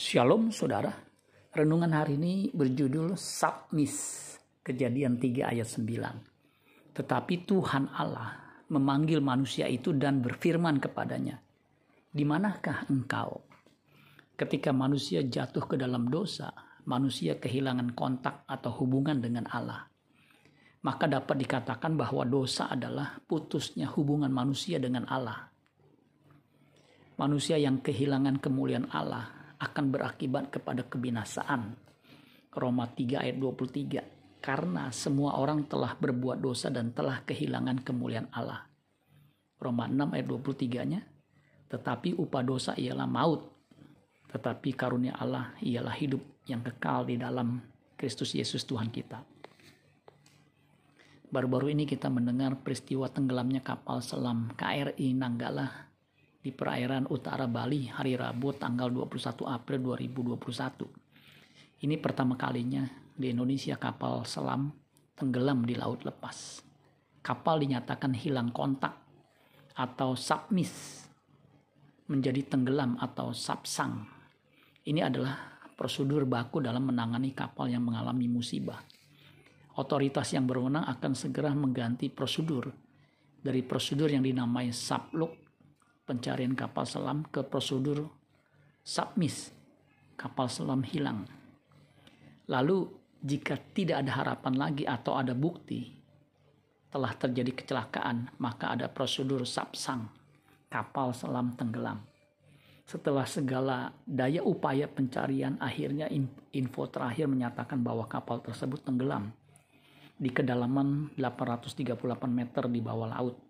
[0.00, 0.96] Shalom saudara.
[1.52, 4.32] Renungan hari ini berjudul Submis.
[4.64, 6.96] Kejadian 3 ayat 9.
[6.96, 11.36] Tetapi Tuhan Allah memanggil manusia itu dan berfirman kepadanya.
[12.08, 13.44] Di manakah engkau?
[14.40, 16.48] Ketika manusia jatuh ke dalam dosa,
[16.88, 19.84] manusia kehilangan kontak atau hubungan dengan Allah.
[20.80, 25.52] Maka dapat dikatakan bahwa dosa adalah putusnya hubungan manusia dengan Allah.
[27.20, 31.76] Manusia yang kehilangan kemuliaan Allah akan berakibat kepada kebinasaan.
[32.50, 34.40] Roma 3 ayat 23.
[34.40, 38.64] Karena semua orang telah berbuat dosa dan telah kehilangan kemuliaan Allah.
[39.60, 41.00] Roma 6 ayat 23-nya.
[41.68, 43.44] Tetapi upah dosa ialah maut.
[44.32, 47.60] Tetapi karunia Allah ialah hidup yang kekal di dalam
[48.00, 49.20] Kristus Yesus Tuhan kita.
[51.30, 55.89] Baru-baru ini kita mendengar peristiwa tenggelamnya kapal selam KRI Nanggala
[56.40, 61.84] di perairan utara Bali hari Rabu tanggal 21 April 2021.
[61.84, 64.72] Ini pertama kalinya di Indonesia kapal selam
[65.12, 66.64] tenggelam di laut lepas.
[67.20, 68.96] Kapal dinyatakan hilang kontak
[69.76, 71.04] atau submis
[72.08, 74.08] menjadi tenggelam atau subsang.
[74.88, 78.80] Ini adalah prosedur baku dalam menangani kapal yang mengalami musibah.
[79.76, 82.72] Otoritas yang berwenang akan segera mengganti prosedur
[83.44, 85.49] dari prosedur yang dinamai sublook
[86.10, 88.10] pencarian kapal selam ke prosedur
[88.82, 89.54] submis,
[90.18, 91.22] kapal selam hilang.
[92.50, 92.90] Lalu
[93.22, 95.86] jika tidak ada harapan lagi atau ada bukti
[96.90, 100.10] telah terjadi kecelakaan, maka ada prosedur subsang,
[100.66, 102.02] kapal selam tenggelam.
[102.82, 106.10] Setelah segala daya upaya pencarian, akhirnya
[106.50, 109.30] info terakhir menyatakan bahwa kapal tersebut tenggelam
[110.18, 111.86] di kedalaman 838
[112.26, 113.49] meter di bawah laut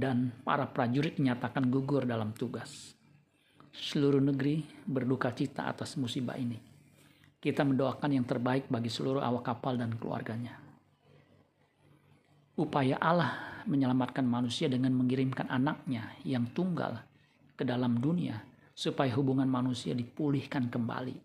[0.00, 2.96] dan para prajurit dinyatakan gugur dalam tugas.
[3.68, 6.56] Seluruh negeri berduka cita atas musibah ini.
[7.36, 10.56] Kita mendoakan yang terbaik bagi seluruh awak kapal dan keluarganya.
[12.56, 17.00] Upaya Allah menyelamatkan manusia dengan mengirimkan anaknya yang tunggal
[17.56, 18.40] ke dalam dunia
[18.72, 21.16] supaya hubungan manusia dipulihkan kembali.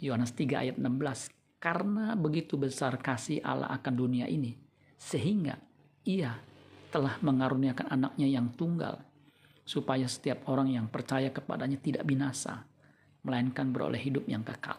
[0.00, 4.52] Yohanes 3 ayat 16 Karena begitu besar kasih Allah akan dunia ini
[4.96, 5.56] sehingga
[6.04, 6.36] ia
[6.90, 9.02] telah mengaruniakan anaknya yang tunggal,
[9.66, 12.62] supaya setiap orang yang percaya kepadanya tidak binasa,
[13.26, 14.78] melainkan beroleh hidup yang kekal.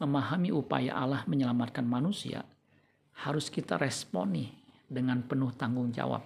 [0.00, 2.46] Memahami upaya Allah menyelamatkan manusia,
[3.26, 4.48] harus kita responi
[4.86, 6.24] dengan penuh tanggung jawab.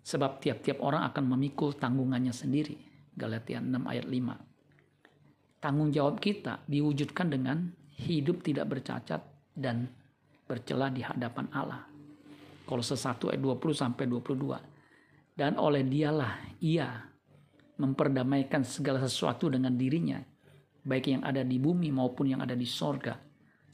[0.00, 2.78] Sebab tiap-tiap orang akan memikul tanggungannya sendiri.
[3.12, 5.60] Galatia 6 ayat 5.
[5.60, 7.68] Tanggung jawab kita diwujudkan dengan
[8.00, 9.20] hidup tidak bercacat
[9.52, 9.92] dan
[10.48, 11.89] bercela di hadapan Allah.
[12.70, 15.34] Kolose 1 ayat 20 sampai 22.
[15.34, 16.86] Dan oleh dialah ia
[17.82, 20.22] memperdamaikan segala sesuatu dengan dirinya,
[20.86, 23.18] baik yang ada di bumi maupun yang ada di sorga.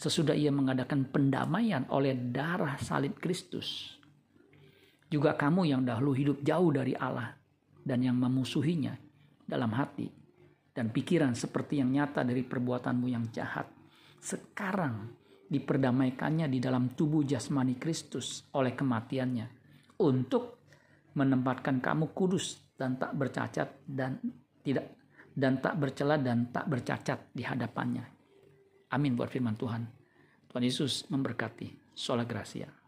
[0.01, 4.01] Sesudah ia mengadakan pendamaian oleh darah salib Kristus.
[5.13, 7.37] Juga kamu yang dahulu hidup jauh dari Allah
[7.85, 8.97] dan yang memusuhinya
[9.45, 10.09] dalam hati
[10.73, 13.69] dan pikiran seperti yang nyata dari perbuatanmu yang jahat.
[14.21, 15.09] Sekarang
[15.47, 19.47] diperdamaikannya di dalam tubuh jasmani Kristus oleh kematiannya
[20.03, 20.59] untuk
[21.17, 24.21] menempatkan kamu kudus dan tak bercacat dan
[24.61, 24.97] tidak
[25.37, 28.05] dan tak bercela dan tak bercacat di hadapannya.
[28.93, 29.83] Amin buat firman Tuhan.
[30.49, 31.97] Tuhan Yesus memberkati.
[31.97, 32.86] Sola Gracia.